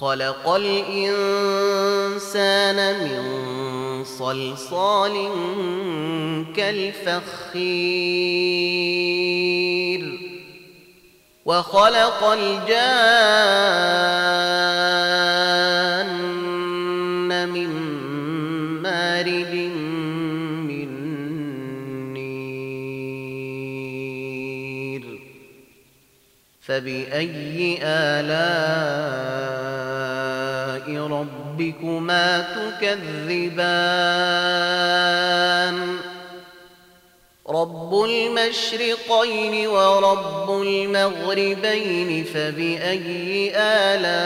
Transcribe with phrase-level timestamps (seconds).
[0.00, 1.18] خلق الإنسان
[3.00, 3.22] من
[4.04, 5.28] صلصال
[6.56, 7.58] كالفخير
[11.44, 12.68] وخلق الجان
[17.48, 17.70] من
[18.82, 19.54] مارج
[20.68, 20.90] من
[22.12, 23.58] نير
[26.60, 29.77] فبأي آلاء
[31.10, 34.08] ربكما تكذبان.
[37.50, 44.18] رب المشرقين ورب المغربين فبأي آلاء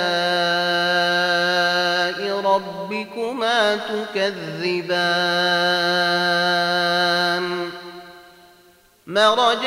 [2.41, 5.03] ربكما تكذبان؟
[9.06, 9.66] مرج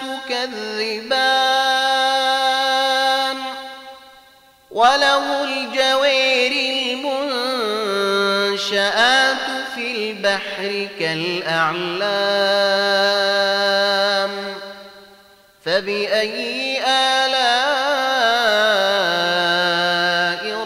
[0.00, 1.66] تكذبان
[4.70, 6.52] وله الجوير
[8.52, 12.16] المنشآت في البحر كالأعلام
[15.64, 17.46] فبأي آلاء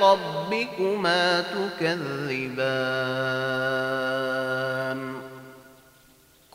[0.03, 1.45] ربكما
[1.81, 3.50] تكذبان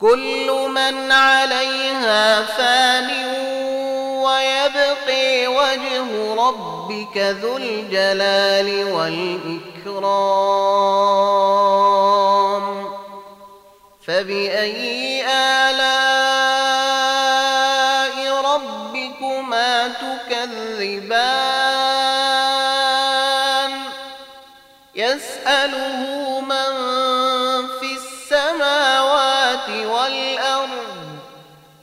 [0.06, 3.10] كل من عليها فان
[4.24, 10.26] ويبقي وجه ربك ذو الجلال والإكرام.
[14.06, 15.15] فبأي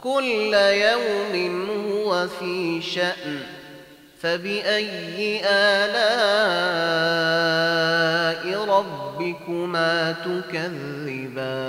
[0.04, 3.40] كل يوم هو في شأن
[4.22, 6.04] فبأي آلاء
[8.66, 11.64] ربكما تكذبان؟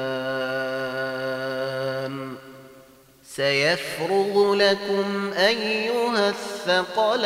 [3.25, 7.25] سيفرغ لكم أيها الثقلان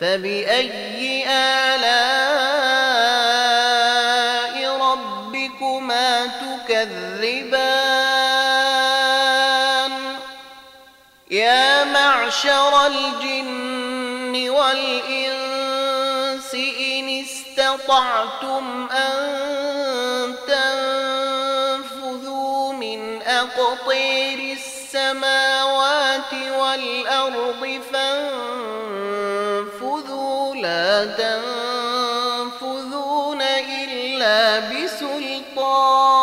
[0.00, 1.98] فبأي آلاء
[4.80, 7.67] ربكما تكذبان؟
[12.28, 20.34] معشر الجن والإنس إن استطعتم أن
[21.88, 29.28] تنفذوا من أقطير السماوات والأرض فانفذوا.
[30.54, 31.04] لا
[32.60, 36.17] تنفذون إلا بسلطان.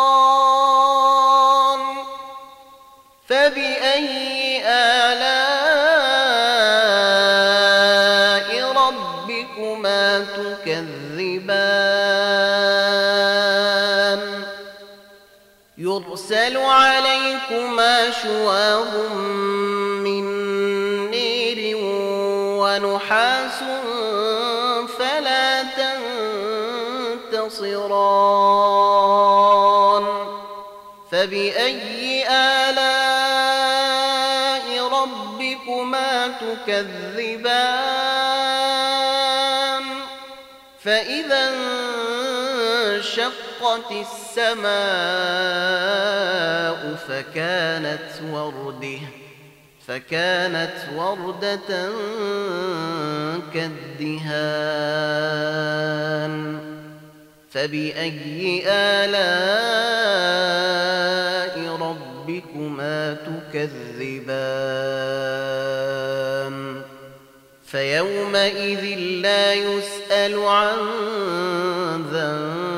[17.78, 18.94] عليكما شواظ
[20.00, 20.24] من
[21.10, 21.76] نير
[22.60, 23.58] ونحاس
[24.98, 25.62] فلا
[27.32, 28.06] تنتصران.
[31.12, 32.86] فبأي آلاء
[34.88, 38.05] ربكما تكذبان؟
[43.18, 44.66] انشقت السماء
[47.08, 48.98] فكانت وردة
[49.86, 51.90] فكانت وردة
[53.54, 54.66] كالدهان.
[57.50, 59.16] فبأي آلاء
[61.80, 63.16] ربكما
[63.52, 64.16] تكذبان؟
[67.66, 70.76] فيومئذ لا يسأل عن
[72.12, 72.75] ذنبه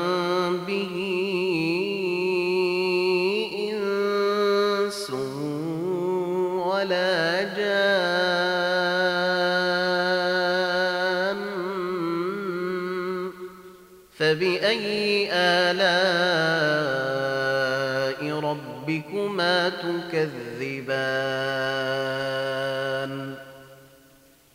[15.71, 17.59] آلاء
[18.39, 21.29] ربكما تكذبان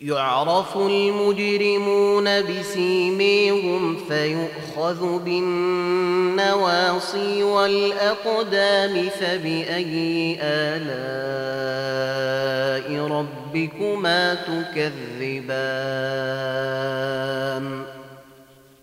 [0.01, 6.63] يعرف المجرمون بسيميهم فيؤخذ بالنواصي
[7.43, 11.85] والأقدام فبأي آلاء
[13.07, 15.85] ربكما تكذبان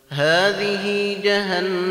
[0.09, 1.90] هذه جهنم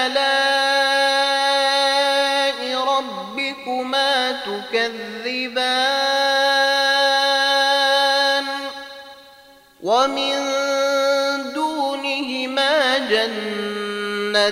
[9.81, 10.33] ومن
[11.53, 14.49] دونهما جنتان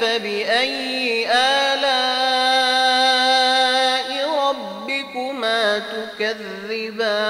[0.00, 2.02] فبأي آلاء
[4.38, 7.22] ربكما تكذبان؟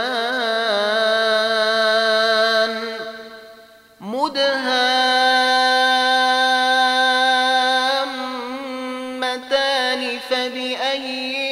[9.33, 11.52] مدهامتان فبأي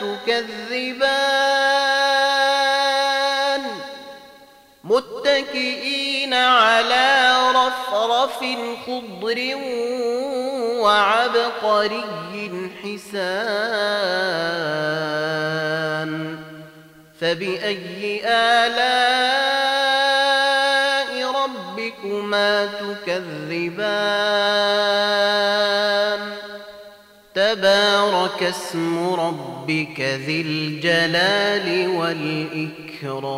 [0.00, 1.78] تكذبان
[4.84, 8.38] متكئين على رفرف
[8.86, 9.56] خضر
[10.80, 13.88] وعبقري حسان
[17.20, 19.08] فبأي آلاء
[21.32, 24.08] ربكما تكذبان؟
[27.34, 29.14] تبارك اسم
[29.68, 33.28] ربك ذي الجلال والإكرام.